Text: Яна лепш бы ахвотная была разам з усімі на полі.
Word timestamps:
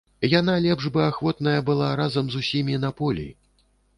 Яна 0.39 0.53
лепш 0.65 0.87
бы 0.95 1.01
ахвотная 1.09 1.53
была 1.69 1.91
разам 2.01 2.25
з 2.31 2.41
усімі 2.45 2.81
на 2.87 2.93
полі. 3.03 3.29